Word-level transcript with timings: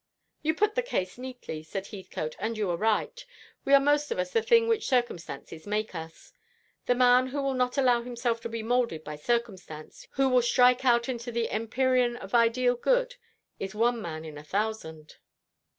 "You 0.41 0.55
put 0.55 0.73
the 0.73 0.81
case 0.81 1.19
neatly," 1.19 1.61
said 1.61 1.85
Heathcote, 1.85 2.35
"and 2.39 2.57
you 2.57 2.71
are 2.71 2.75
right. 2.75 3.23
We 3.65 3.75
are 3.75 3.79
most 3.79 4.09
of 4.09 4.17
us 4.17 4.31
the 4.31 4.41
thing 4.41 4.67
which 4.67 4.87
circumstances 4.89 5.67
make 5.67 5.93
us. 5.93 6.33
The 6.87 6.95
man 6.95 7.27
who 7.27 7.39
will 7.39 7.53
not 7.53 7.77
allow 7.77 8.01
himself 8.01 8.41
to 8.41 8.49
be 8.49 8.63
moulded 8.63 9.03
by 9.03 9.15
circumstance, 9.17 10.07
who 10.13 10.27
will 10.27 10.41
strike 10.41 10.83
out 10.85 11.07
into 11.07 11.31
the 11.31 11.51
empyrean 11.51 12.15
of 12.15 12.33
ideal 12.33 12.73
good, 12.73 13.17
is 13.59 13.75
one 13.75 14.01
man 14.01 14.25
in 14.25 14.39
a 14.39 14.43
thousand." 14.43 15.17